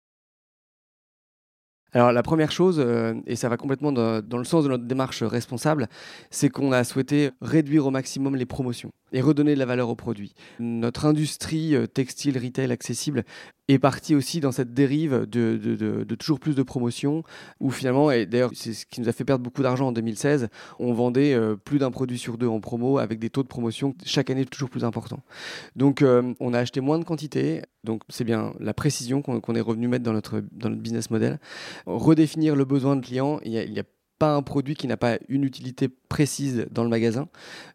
Alors 1.92 2.12
la 2.12 2.22
première 2.22 2.50
chose, 2.50 2.78
euh, 2.78 3.14
et 3.26 3.36
ça 3.36 3.48
va 3.48 3.56
complètement 3.56 3.92
dans, 3.92 4.38
le 4.38 4.44
sens 4.44 4.64
de 4.64 4.68
notre 4.68 4.84
démarche 4.84 5.22
responsable, 5.22 5.88
c'est 6.30 6.48
qu'on 6.48 6.72
a 6.72 6.84
souhaité 6.84 7.30
réduire 7.42 7.86
au 7.86 7.90
maximum 7.90 8.34
les 8.36 8.46
promotions 8.46 8.92
et 9.12 9.20
redonner 9.20 9.54
de 9.54 9.58
la 9.58 9.66
valeur 9.66 9.88
aux 9.88 9.94
produits. 9.94 10.34
Notre 10.58 11.06
industrie 11.06 11.74
euh, 11.74 11.86
textile, 11.86 12.38
retail 12.38 12.70
accessible 12.72 13.24
est 13.68 13.78
partie 13.78 14.14
aussi 14.14 14.40
dans 14.40 14.52
cette 14.52 14.74
dérive 14.74 15.26
de, 15.26 15.56
de, 15.56 16.14
toujours 16.14 16.40
plus 16.40 16.54
de 16.54 16.62
promotions, 16.62 17.22
où 17.60 17.70
finalement, 17.70 18.10
et 18.10 18.26
d'ailleurs 18.26 18.50
c'est 18.54 18.72
ce 18.72 18.86
qui 18.86 19.00
nous 19.00 19.08
a 19.08 19.12
fait 19.12 19.24
perdre 19.24 19.42
beaucoup 19.42 19.62
d'argent 19.62 19.88
en 19.88 19.92
2016, 19.92 20.48
on 20.78 20.92
vendait 20.92 21.34
euh, 21.34 21.56
plus 21.56 21.78
d'un 21.78 21.90
produit 21.90 22.18
sur 22.18 22.38
deux 22.38 22.48
en 22.48 22.60
promo 22.60 22.98
avec 22.98 23.18
des 23.18 23.30
taux 23.30 23.42
de 23.42 23.48
promotion 23.48 23.94
chaque 24.04 24.30
année 24.30 24.44
toujours 24.44 24.68
plus 24.68 24.84
importants. 24.84 25.22
Donc 25.76 26.02
euh, 26.02 26.34
on 26.40 26.54
a 26.54 26.58
acheté 26.58 26.80
moins 26.80 26.98
de 26.98 27.04
quantité, 27.04 27.62
donc 27.84 28.02
c'est 28.08 28.24
bien 28.24 28.52
la 28.58 28.74
précision 28.74 29.22
qu'on 29.22 29.40
qu 29.40 29.56
est 29.56 29.60
revenu 29.60 29.88
mettre 29.88 30.04
dans 30.04 30.12
notre, 30.12 30.42
dans 30.52 30.68
notre 30.68 30.82
business 30.82 31.10
model. 31.10 31.38
Redéfinir 31.86 32.56
le 32.56 32.64
besoin 32.64 32.96
de 32.96 33.04
client, 33.04 33.40
il 33.44 33.52
y 33.52 33.80
a 33.80 33.84
un 34.28 34.42
produit 34.42 34.74
qui 34.74 34.86
n'a 34.86 34.96
pas 34.96 35.18
une 35.28 35.44
utilité 35.44 35.88
précise 35.88 36.66
dans 36.70 36.84
le 36.84 36.90
magasin 36.90 37.28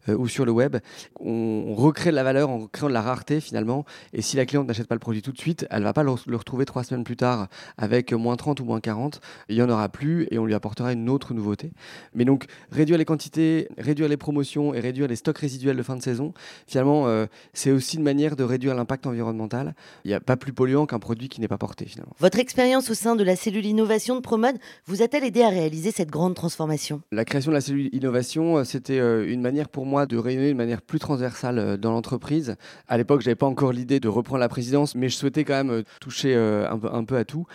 euh, 0.08 0.16
ou 0.16 0.28
sur 0.28 0.44
le 0.44 0.52
web. 0.52 0.76
On, 1.18 1.74
recrée 1.74 2.10
de 2.10 2.14
la 2.14 2.22
valeur 2.22 2.50
en 2.50 2.66
créant 2.66 2.88
de 2.88 2.94
la 2.94 3.02
rareté 3.02 3.40
finalement. 3.40 3.84
Et 4.12 4.22
si 4.22 4.36
la 4.36 4.46
cliente 4.46 4.66
n'achète 4.66 4.86
pas 4.86 4.94
le 4.94 5.00
produit 5.00 5.22
tout 5.22 5.32
de 5.32 5.38
suite, 5.38 5.66
elle 5.70 5.82
va 5.82 5.92
pas 5.92 6.04
le, 6.04 6.12
retrouver 6.12 6.64
trois 6.64 6.84
semaines 6.84 7.04
plus 7.04 7.16
tard 7.16 7.48
avec 7.76 8.12
moins 8.12 8.36
30 8.36 8.60
ou 8.60 8.64
moins 8.64 8.80
40. 8.80 9.20
Il 9.48 9.56
y 9.56 9.62
en 9.62 9.68
aura 9.68 9.88
plus 9.88 10.28
et 10.30 10.38
on 10.38 10.46
lui 10.46 10.54
apportera 10.54 10.92
une 10.92 11.10
autre 11.10 11.34
nouveauté. 11.34 11.72
Mais 12.14 12.24
donc 12.24 12.46
réduire 12.70 12.98
les 12.98 13.04
quantités, 13.04 13.68
réduire 13.76 14.08
les 14.08 14.16
promotions 14.16 14.72
et 14.72 14.80
réduire 14.80 15.08
les 15.08 15.16
stocks 15.16 15.38
résiduels 15.38 15.76
de 15.76 15.82
fin 15.82 15.96
de 15.96 16.02
saison, 16.02 16.32
finalement, 16.66 17.08
euh, 17.08 17.26
c'est 17.52 17.72
aussi 17.72 17.96
une 17.96 18.04
manière 18.04 18.36
de 18.36 18.44
réduire 18.44 18.74
l'impact 18.74 19.06
environnemental. 19.06 19.74
Il 20.04 20.08
n'y 20.08 20.14
a 20.14 20.20
pas 20.20 20.36
plus 20.36 20.52
polluant 20.52 20.86
qu'un 20.86 21.00
produit 21.00 21.28
qui 21.28 21.40
n'est 21.40 21.48
pas 21.48 21.58
porté 21.58 21.86
finalement. 21.86 22.14
Votre 22.18 22.38
expérience 22.38 22.90
au 22.90 22.94
sein 22.94 23.16
de 23.16 23.24
la 23.24 23.34
cellule 23.34 23.66
innovation 23.66 24.14
de 24.14 24.20
Promode 24.20 24.58
vous 24.86 25.02
a-t-elle 25.02 25.24
aidé 25.24 25.42
à 25.42 25.48
réaliser 25.48 25.90
cette 25.90 26.10
grande 26.10 26.34
transformation 26.38 27.02
La 27.12 27.24
création 27.24 27.50
de 27.50 27.54
la 27.56 27.60
cellule 27.60 27.90
innovation, 27.92 28.64
c'était 28.64 29.00
euh, 29.00 29.30
une 29.30 29.42
manière 29.42 29.68
pour 29.68 29.84
moi 29.84 30.06
de 30.06 30.16
rayonner 30.16 30.50
de 30.50 30.56
manière 30.56 30.80
plus 30.80 31.00
transversale 31.00 31.58
euh, 31.58 31.76
dans 31.76 31.90
l'entreprise. 31.90 32.54
À 32.86 32.96
l'époque, 32.96 33.22
j'avais 33.22 33.34
pas 33.34 33.46
encore 33.46 33.72
l'idée 33.72 33.98
de 33.98 34.08
reprendre 34.08 34.38
la 34.38 34.48
présidence, 34.48 34.94
mais 34.94 35.08
je 35.08 35.16
souhaitais 35.16 35.44
quand 35.44 35.54
même 35.54 35.70
euh, 35.70 35.82
toucher 36.00 36.34
un 36.34 37.04
peu, 37.04 37.16
à 37.16 37.24
tout. 37.24 37.46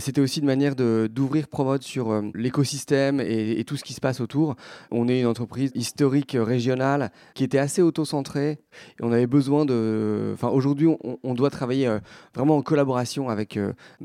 C'était 0.00 0.20
aussi 0.20 0.40
une 0.40 0.46
manière 0.46 0.74
d'ouvrir 0.74 1.46
Promode 1.46 1.82
sur 1.82 2.22
l'écosystème 2.34 3.20
et, 3.20 3.52
et, 3.60 3.64
tout 3.64 3.76
ce 3.76 3.84
qui 3.84 3.92
se 3.92 4.00
passe 4.00 4.20
autour. 4.20 4.56
On 4.90 5.06
est 5.06 5.20
une 5.20 5.26
entreprise 5.26 5.70
historique 5.74 6.36
régionale 6.38 7.12
qui 7.34 7.44
était 7.44 7.58
assez 7.58 7.82
auto-centrée 7.82 8.50
et 8.50 9.02
on 9.02 9.12
avait 9.12 9.28
besoin 9.28 9.64
de... 9.64 10.32
Enfin, 10.34 10.48
aujourd'hui, 10.48 10.88
on, 10.88 11.18
on, 11.22 11.34
doit 11.34 11.50
travailler 11.50 11.94
vraiment 12.34 12.56
en 12.56 12.62
collaboration 12.62 13.28
avec 13.28 13.58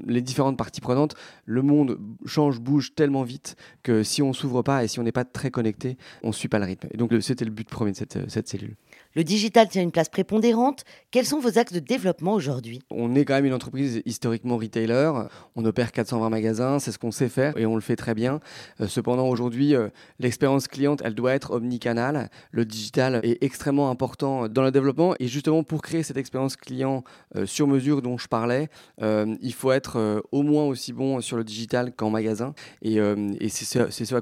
les 0.05 0.21
différentes 0.21 0.57
parties 0.57 0.81
prenantes. 0.81 1.15
Le 1.45 1.63
monde 1.63 1.97
change, 2.25 2.59
bouge 2.59 2.93
tellement 2.93 3.23
vite 3.23 3.55
que 3.81 4.03
si 4.03 4.21
on 4.21 4.26
s'ouvre 4.33 4.61
pas 4.61 4.83
et 4.83 4.87
si 4.87 4.99
on 4.99 5.03
n'est 5.03 5.11
pas 5.11 5.25
très 5.25 5.51
connecté, 5.51 5.97
on 6.23 6.27
ne 6.27 6.33
suit 6.33 6.47
pas 6.47 6.59
le 6.59 6.65
rythme. 6.65 6.87
Et 6.91 6.97
donc 6.97 7.11
c'était 7.21 7.45
le 7.45 7.51
but 7.51 7.67
premier 7.69 7.91
de 7.91 7.97
cette, 7.97 8.29
cette 8.29 8.47
cellule. 8.47 8.75
Le 9.15 9.23
digital 9.23 9.67
tient 9.67 9.81
une 9.81 9.91
place 9.91 10.09
prépondérante. 10.09 10.83
Quels 11.11 11.25
sont 11.25 11.39
vos 11.39 11.57
axes 11.57 11.73
de 11.73 11.79
développement 11.79 12.33
aujourd'hui? 12.33 12.81
On 12.91 13.15
est 13.15 13.25
quand 13.25 13.33
même 13.33 13.45
une 13.45 13.53
entreprise 13.53 14.01
historiquement 14.05 14.57
retailer. 14.57 15.11
On 15.55 15.65
opère 15.65 15.91
420 15.91 16.29
magasins, 16.29 16.79
c'est 16.79 16.91
ce 16.91 16.99
qu'on 16.99 17.11
sait 17.11 17.29
faire 17.29 17.57
et 17.57 17.65
on 17.65 17.75
le 17.75 17.81
fait 17.81 17.95
très 17.95 18.13
bien. 18.13 18.39
Euh, 18.79 18.87
cependant, 18.87 19.27
aujourd'hui, 19.27 19.73
euh, 19.73 19.89
l'expérience 20.19 20.67
cliente, 20.67 21.01
elle 21.03 21.15
doit 21.15 21.33
être 21.33 21.51
omnicanale. 21.51 22.29
Le 22.51 22.65
digital 22.65 23.21
est 23.23 23.41
extrêmement 23.41 23.89
important 23.89 24.47
dans 24.47 24.63
le 24.63 24.71
développement 24.71 25.15
et 25.19 25.27
justement 25.27 25.63
pour 25.63 25.81
créer 25.81 26.03
cette 26.03 26.17
expérience 26.17 26.55
client 26.55 27.03
euh, 27.35 27.45
sur 27.45 27.67
mesure 27.67 28.01
dont 28.01 28.17
je 28.17 28.27
parlais, 28.27 28.69
euh, 29.01 29.35
il 29.41 29.53
faut 29.53 29.71
être 29.71 29.97
euh, 29.97 30.21
au 30.31 30.43
moins 30.43 30.65
aussi 30.65 30.93
bon 30.93 31.21
sur 31.21 31.37
le 31.37 31.43
digital 31.43 31.93
qu'en 31.93 32.09
magasin 32.09 32.53
et, 32.81 32.99
euh, 32.99 33.15
c'est 33.49 33.65
ce, 33.65 33.89
ce, 33.89 34.13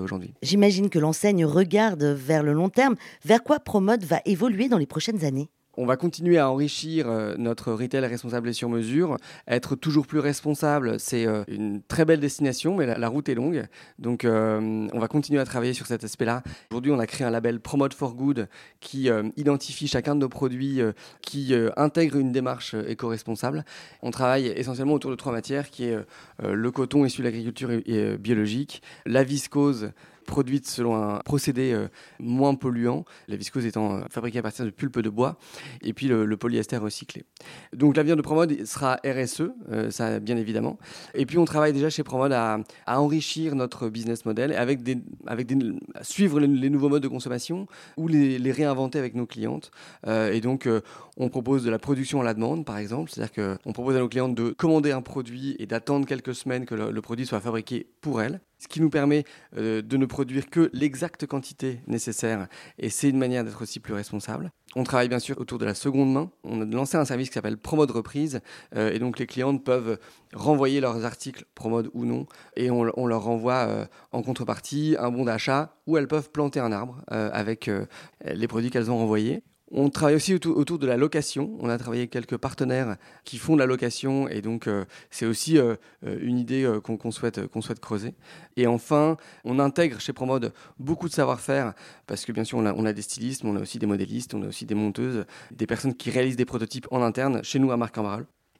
aujourd'hui? 0.00 0.34
J'imagine 0.42 0.90
que 0.90 0.98
l'enseigne 0.98 1.44
regarde 1.44 2.04
vers 2.04 2.42
le 2.42 2.52
long 2.52 2.68
terme. 2.68 2.96
Vers 3.24 3.42
quoi 3.42 3.60
Promode 3.60 4.04
va 4.04 4.20
évoluer 4.24 4.68
dans 4.68 4.78
les 4.78 4.86
prochaines 4.86 5.24
années? 5.24 5.50
On 5.76 5.86
va 5.86 5.96
continuer 5.96 6.38
à 6.38 6.50
enrichir 6.50 7.08
euh, 7.08 7.34
notre 7.38 7.72
retail 7.72 8.04
responsable 8.06 8.48
et 8.48 8.52
sur 8.52 8.68
mesure, 8.68 9.16
être 9.48 9.74
toujours 9.74 10.06
plus 10.06 10.18
responsable. 10.18 11.00
C'est 11.00 11.26
euh, 11.26 11.44
une 11.48 11.82
très 11.82 12.04
belle 12.04 12.20
destination, 12.20 12.76
mais 12.76 12.86
la, 12.86 13.08
route 13.08 13.28
est 13.28 13.34
longue. 13.34 13.66
Donc, 13.98 14.24
euh, 14.24 14.88
on 14.92 14.98
va 14.98 15.08
continuer 15.08 15.40
à 15.40 15.44
travailler 15.44 15.72
sur 15.72 15.86
cet 15.86 16.04
aspect-là. 16.04 16.42
Aujourd'hui, 16.70 16.92
on 16.92 16.98
a 16.98 17.06
créé 17.06 17.26
un 17.26 17.30
label 17.30 17.60
Promote 17.60 17.94
for 17.94 18.14
Good 18.14 18.48
qui 18.80 19.08
identifie 19.36 19.86
chacun 19.86 20.14
de 20.14 20.20
nos 20.20 20.28
produits, 20.28 20.80
qui 21.20 21.54
intègre 21.76 22.16
une 22.16 22.32
démarche 22.32 22.74
éco-responsable. 22.74 23.64
On 24.02 24.10
travaille 24.10 24.46
essentiellement 24.48 24.94
autour 24.94 25.10
de 25.10 25.16
trois 25.16 25.32
matières, 25.32 25.70
qui 25.70 25.84
est 25.84 25.98
le 26.42 26.70
coton 26.70 27.04
issu 27.04 27.20
de 27.20 27.26
l'agriculture 27.26 27.70
biologique, 28.18 28.82
la 29.06 29.24
viscose 29.24 29.92
produites 30.24 30.68
selon 30.68 30.96
un 30.96 31.18
procédé 31.20 31.72
euh, 31.72 31.88
moins 32.18 32.54
polluant, 32.54 33.04
la 33.28 33.36
viscose 33.36 33.66
étant 33.66 33.96
euh, 33.96 34.00
fabriquée 34.10 34.38
à 34.38 34.42
partir 34.42 34.64
de 34.64 34.70
pulpe 34.70 35.00
de 35.00 35.10
bois, 35.10 35.38
et 35.82 35.92
puis 35.92 36.08
le, 36.08 36.36
polyester 36.36 36.76
recyclé. 36.76 37.24
Donc 37.72 37.96
l'avenir 37.96 38.16
de 38.16 38.22
Promode 38.22 38.64
sera 38.64 38.98
RSE, 39.04 39.42
ça 39.90 40.18
bien 40.18 40.36
évidemment. 40.36 40.78
Et 41.14 41.24
puis 41.24 41.38
on 41.38 41.44
travaille 41.44 41.72
déjà 41.72 41.88
chez 41.88 42.02
Promode 42.02 42.32
à, 42.32 42.58
enrichir 42.86 43.54
notre 43.54 43.88
business 43.88 44.24
model 44.24 44.52
avec 44.54 44.82
des, 44.82 44.98
avec 45.26 45.46
des, 45.46 45.56
suivre 46.00 46.40
les, 46.40 46.70
nouveaux 46.70 46.88
modes 46.88 47.02
de 47.02 47.08
consommation 47.08 47.66
ou 47.96 48.08
les, 48.08 48.38
les 48.38 48.52
réinventer 48.52 48.98
avec 48.98 49.14
nos 49.14 49.26
clientes. 49.26 49.70
et 50.06 50.40
donc 50.40 50.66
on 51.16 51.28
propose 51.28 51.64
de 51.64 51.70
la 51.70 51.78
production 51.78 52.20
à 52.20 52.24
la 52.24 52.34
demande, 52.34 52.64
par 52.64 52.78
exemple, 52.78 53.10
c'est-à-dire 53.10 53.58
qu'on 53.62 53.72
propose 53.72 53.96
à 53.96 53.98
nos 53.98 54.08
clientes 54.08 54.34
de 54.34 54.50
commander 54.50 54.92
un 54.92 55.02
produit 55.02 55.56
et 55.58 55.66
d'attendre 55.66 56.06
quelques 56.06 56.34
semaines 56.34 56.64
que 56.64 56.74
le, 56.74 57.02
produit 57.02 57.26
soit 57.26 57.40
fabriqué 57.40 57.86
pour 58.00 58.22
elles, 58.22 58.40
ce 58.62 58.68
qui 58.68 58.80
nous 58.80 58.90
permet 58.90 59.24
euh, 59.56 59.82
de 59.82 59.96
ne 59.96 60.06
produire 60.06 60.48
que 60.48 60.70
l'exacte 60.72 61.26
quantité 61.26 61.80
nécessaire, 61.88 62.46
et 62.78 62.90
c'est 62.90 63.08
une 63.08 63.18
manière 63.18 63.44
d'être 63.44 63.60
aussi 63.60 63.80
plus 63.80 63.92
responsable. 63.92 64.52
On 64.76 64.84
travaille 64.84 65.08
bien 65.08 65.18
sûr 65.18 65.38
autour 65.40 65.58
de 65.58 65.64
la 65.64 65.74
seconde 65.74 66.12
main. 66.12 66.30
On 66.44 66.62
a 66.62 66.64
lancé 66.64 66.96
un 66.96 67.04
service 67.04 67.28
qui 67.28 67.34
s'appelle 67.34 67.58
Promode 67.58 67.90
Reprise, 67.90 68.40
euh, 68.76 68.92
et 68.92 69.00
donc 69.00 69.18
les 69.18 69.26
clientes 69.26 69.64
peuvent 69.64 69.98
renvoyer 70.32 70.80
leurs 70.80 71.04
articles 71.04 71.44
Promode 71.56 71.90
ou 71.92 72.04
non, 72.04 72.26
et 72.56 72.70
on, 72.70 72.84
leur 72.84 73.22
renvoie 73.24 73.66
euh, 73.66 73.86
en 74.12 74.22
contrepartie 74.22 74.94
un 74.96 75.10
bon 75.10 75.24
d'achat, 75.24 75.74
où 75.88 75.96
elles 75.96 76.08
peuvent 76.08 76.30
planter 76.30 76.60
un 76.60 76.70
arbre 76.70 77.02
avec 77.08 77.68
les 78.24 78.46
produits 78.46 78.70
qu'elles 78.70 78.88
ont 78.88 78.98
renvoyés. 78.98 79.42
On 79.74 79.88
travaille 79.88 80.16
aussi 80.16 80.34
autour, 80.34 80.78
de 80.78 80.86
la 80.86 80.98
location. 80.98 81.56
On 81.58 81.70
a 81.70 81.78
travaillé 81.78 82.02
avec 82.02 82.10
quelques 82.10 82.36
partenaires 82.36 82.96
qui 83.24 83.38
font 83.38 83.54
de 83.54 83.58
la 83.58 83.66
location 83.66 84.28
et 84.28 84.42
donc 84.42 84.66
euh, 84.66 84.84
c'est 85.10 85.24
aussi 85.24 85.56
euh, 85.56 85.76
euh, 86.06 86.18
une 86.20 86.38
idée 86.38 86.70
qu'on 86.82 87.10
souhaite, 87.10 87.40
creuser. 87.80 88.14
Et 88.56 88.66
enfin, 88.66 89.16
on 89.44 89.58
intègre 89.58 89.98
chez 89.98 90.12
Promode 90.12 90.52
beaucoup 90.78 91.08
de 91.08 91.14
savoir-faire 91.14 91.72
parce 92.06 92.26
que 92.26 92.32
bien 92.32 92.44
sûr 92.44 92.58
on 92.58 92.84
a, 92.84 92.92
des 92.92 93.02
stylistes, 93.02 93.44
mais 93.44 93.50
on 93.50 93.56
a 93.56 93.60
aussi 93.60 93.78
des 93.78 93.86
modélistes, 93.86 94.34
on 94.34 94.42
a 94.42 94.48
aussi 94.48 94.66
des 94.66 94.74
monteuses, 94.74 95.24
des 95.50 95.66
personnes 95.66 95.94
qui 95.94 96.10
réalisent 96.10 96.36
des 96.36 96.44
prototypes 96.44 96.86
en 96.90 97.00
interne 97.00 97.42
chez 97.42 97.58
nous 97.58 97.72
à 97.72 97.78
Marc 97.78 97.96
en 97.96 98.02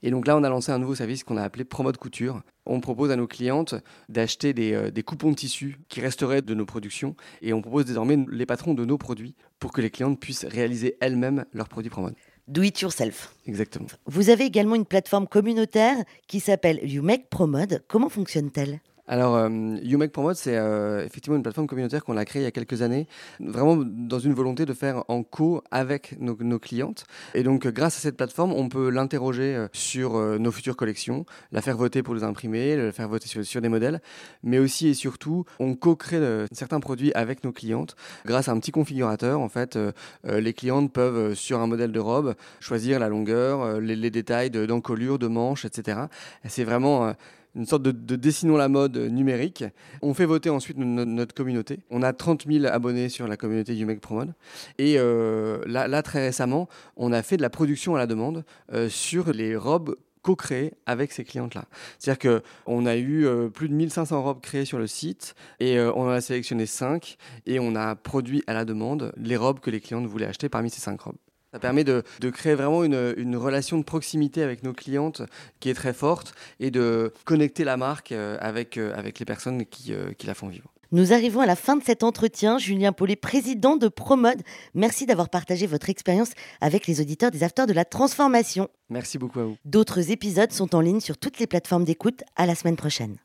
et 0.02 0.10
donc 0.10 0.26
là, 0.26 0.36
on 0.36 0.42
a 0.42 0.48
lancé 0.48 0.72
un 0.72 0.78
nouveau 0.78 0.94
service 0.94 1.24
qu'on 1.24 1.36
a 1.36 1.42
appelé 1.42 1.64
Promode 1.64 1.96
Couture. 1.96 2.42
On 2.66 2.80
propose 2.80 3.10
à 3.10 3.16
nos 3.16 3.26
clientes 3.26 3.74
d'acheter 4.08 4.52
des, 4.52 4.72
euh, 4.72 4.90
des, 4.90 5.02
coupons 5.02 5.30
de 5.30 5.36
tissu 5.36 5.78
qui 5.88 6.00
resteraient 6.00 6.42
de 6.42 6.54
nos 6.54 6.66
productions 6.66 7.16
et 7.40 7.52
on 7.52 7.62
propose 7.62 7.84
désormais 7.84 8.18
les 8.30 8.46
patrons 8.46 8.74
de 8.74 8.84
nos 8.84 8.98
produits 8.98 9.34
pour 9.58 9.72
que 9.72 9.80
les 9.80 9.90
clientes 9.90 10.18
puissent 10.18 10.44
réaliser 10.44 10.96
elles-mêmes 11.00 11.44
leurs 11.52 11.68
produits 11.68 11.90
Promode. 11.90 12.14
Do 12.48 12.62
it 12.62 12.80
yourself. 12.80 13.34
Exactement. 13.46 13.86
Vous 14.06 14.30
avez 14.30 14.44
également 14.44 14.74
une 14.74 14.84
plateforme 14.84 15.28
communautaire 15.28 15.96
qui 16.26 16.40
s'appelle 16.40 16.80
You 16.82 17.02
Make 17.02 17.28
Promode. 17.30 17.84
Comment 17.86 18.08
fonctionne-t-elle? 18.08 18.80
Alors, 19.08 19.34
euh, 19.34 19.48
You 19.82 19.98
Make 19.98 20.12
Promote, 20.12 20.36
c'est 20.36 20.56
euh, 20.56 21.04
effectivement 21.04 21.36
une 21.36 21.42
plateforme 21.42 21.66
communautaire 21.66 22.04
qu'on 22.04 22.16
a 22.16 22.24
créée 22.24 22.42
il 22.42 22.44
y 22.44 22.48
a 22.48 22.52
quelques 22.52 22.82
années, 22.82 23.08
vraiment 23.40 23.76
dans 23.76 24.20
une 24.20 24.32
volonté 24.32 24.64
de 24.64 24.72
faire 24.74 25.02
en 25.08 25.24
co 25.24 25.62
avec 25.72 26.16
nos, 26.20 26.58
clientes. 26.60 27.04
Et 27.34 27.42
donc, 27.42 27.66
grâce 27.66 27.96
à 27.96 28.00
cette 28.00 28.16
plateforme, 28.16 28.52
on 28.52 28.68
peut 28.68 28.90
l'interroger 28.90 29.56
euh, 29.56 29.68
sur 29.72 30.12
nos 30.38 30.52
futures 30.52 30.76
collections, 30.76 31.26
la 31.50 31.62
faire 31.62 31.76
voter 31.76 32.02
pour 32.02 32.14
les 32.14 32.22
imprimer, 32.22 32.76
la 32.76 32.92
faire 32.92 33.08
voter 33.08 33.26
sur, 33.26 33.60
des 33.60 33.68
modèles, 33.68 34.00
mais 34.44 34.58
aussi 34.58 34.88
et 34.88 34.94
surtout, 34.94 35.44
on 35.58 35.74
co-crée 35.74 36.46
certains 36.52 36.80
produits 36.80 37.12
avec 37.14 37.44
nos 37.44 37.52
clientes. 37.52 37.96
Grâce 38.24 38.48
à 38.48 38.52
un 38.52 38.60
petit 38.60 38.70
configurateur, 38.70 39.40
en 39.40 39.48
fait, 39.48 39.78
les 40.24 40.52
clientes 40.52 40.92
peuvent, 40.92 41.34
sur 41.34 41.60
un 41.60 41.66
modèle 41.66 41.92
de 41.92 42.00
robe, 42.00 42.34
choisir 42.60 42.98
la 42.98 43.08
longueur, 43.08 43.80
les, 43.80 44.10
détails 44.10 44.50
d'encolure, 44.50 45.18
de, 45.18 45.26
de 45.26 45.32
manches, 45.32 45.64
etc. 45.64 46.02
C'est 46.44 46.64
vraiment 46.64 47.14
une 47.54 47.66
sorte 47.66 47.82
de, 47.82 48.16
dessinons 48.16 48.56
la 48.56 48.68
mode 48.68 48.96
numérique. 48.96 49.64
On 50.00 50.14
fait 50.14 50.24
voter 50.24 50.50
ensuite 50.50 50.78
notre, 50.78 51.34
communauté. 51.34 51.80
On 51.90 52.02
a 52.02 52.12
30 52.12 52.46
000 52.50 52.66
abonnés 52.66 53.08
sur 53.08 53.26
la 53.26 53.36
communauté 53.36 53.74
du 53.74 53.84
Make 53.84 54.00
Promode. 54.00 54.34
Et 54.78 54.96
euh, 54.98 55.62
là, 55.66 56.02
très 56.02 56.26
récemment, 56.26 56.68
on 56.96 57.12
a 57.12 57.22
fait 57.22 57.36
de 57.36 57.42
la 57.42 57.50
production 57.50 57.94
à 57.94 57.98
la 57.98 58.06
demande 58.06 58.44
euh, 58.72 58.88
sur 58.88 59.32
les 59.32 59.56
robes 59.56 59.96
co-créées 60.22 60.74
avec 60.86 61.10
ces 61.12 61.24
clientes-là. 61.24 61.64
C'est-à-dire 61.98 62.40
qu'on 62.64 62.86
a 62.86 62.96
eu 62.96 63.26
euh, 63.26 63.48
plus 63.48 63.68
de 63.68 63.74
1500 63.74 64.22
robes 64.22 64.40
créées 64.40 64.64
sur 64.64 64.78
le 64.78 64.86
site 64.86 65.34
et 65.58 65.80
on 65.80 66.02
en 66.02 66.10
a 66.10 66.20
sélectionné 66.20 66.66
5 66.66 67.16
et 67.46 67.58
on 67.58 67.74
a 67.74 67.96
produit 67.96 68.44
à 68.46 68.54
la 68.54 68.64
demande 68.64 69.12
les 69.16 69.36
robes 69.36 69.60
que 69.60 69.70
les 69.70 69.80
clientes 69.80 70.06
voulaient 70.06 70.26
acheter 70.26 70.48
parmi 70.48 70.70
ces 70.70 70.80
5 70.80 71.00
robes. 71.00 71.16
Ça 71.52 71.58
permet 71.58 71.84
de, 71.84 72.02
créer 72.32 72.54
vraiment 72.54 72.82
une, 72.82 73.36
relation 73.36 73.78
de 73.78 73.82
proximité 73.82 74.42
avec 74.42 74.62
nos 74.62 74.72
clientes 74.72 75.22
qui 75.60 75.68
est 75.68 75.74
très 75.74 75.92
forte 75.92 76.34
et 76.60 76.70
de 76.70 77.12
connecter 77.24 77.64
la 77.64 77.76
marque 77.76 78.12
euh, 78.12 78.38
avec, 78.40 78.78
euh, 78.78 78.92
avec 78.96 79.18
les 79.18 79.24
personnes 79.24 79.66
qui, 79.66 79.92
euh, 79.92 80.12
qui 80.16 80.26
la 80.26 80.34
font 80.34 80.48
vivre. 80.48 80.72
Nous 80.92 81.12
arrivons 81.12 81.40
à 81.40 81.46
la 81.46 81.56
fin 81.56 81.76
de 81.76 81.82
cet 81.82 82.02
entretien. 82.02 82.58
Julien 82.58 82.92
Paulet, 82.92 83.16
président 83.16 83.76
de 83.76 83.88
Promode, 83.88 84.42
merci 84.74 85.06
d'avoir 85.06 85.30
partagé 85.30 85.66
votre 85.66 85.88
expérience 85.88 86.30
avec 86.60 86.86
les 86.86 87.00
auditeurs 87.00 87.30
des 87.30 87.42
Afters 87.42 87.66
de 87.66 87.72
la 87.72 87.84
Transformation. 87.84 88.68
Merci 88.90 89.18
beaucoup 89.18 89.40
à 89.40 89.44
vous. 89.44 89.56
D'autres 89.64 90.10
épisodes 90.10 90.52
sont 90.52 90.74
en 90.74 90.80
ligne 90.80 91.00
sur 91.00 91.16
toutes 91.16 91.38
les 91.38 91.46
plateformes 91.46 91.84
d'écoute. 91.84 92.22
À 92.36 92.46
la 92.46 92.54
semaine 92.54 92.76
prochaine. 92.76 93.16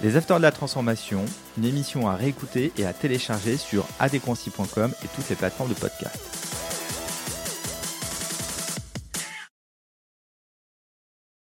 Les 0.00 0.16
Afters 0.16 0.36
de 0.36 0.42
la 0.42 0.52
Transformation, 0.52 1.24
une 1.56 1.64
émission 1.64 2.08
à 2.08 2.14
réécouter 2.14 2.72
et 2.78 2.86
à 2.86 2.92
télécharger 2.92 3.56
sur 3.56 3.84
adconci.com 3.98 4.92
et 5.02 5.08
toutes 5.08 5.28
les 5.28 5.34
plateformes 5.34 5.70
de 5.70 5.74
podcast. 5.74 6.37